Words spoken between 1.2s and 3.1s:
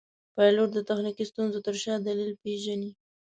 ستونزو تر شا دلیل پېژني.